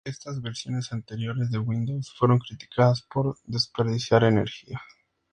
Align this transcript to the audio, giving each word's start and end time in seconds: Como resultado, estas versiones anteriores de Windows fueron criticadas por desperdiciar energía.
Como 0.03 0.09
resultado, 0.09 0.31
estas 0.31 0.41
versiones 0.41 0.91
anteriores 0.93 1.51
de 1.51 1.59
Windows 1.59 2.11
fueron 2.17 2.39
criticadas 2.39 3.03
por 3.03 3.37
desperdiciar 3.43 4.23
energía. 4.23 4.81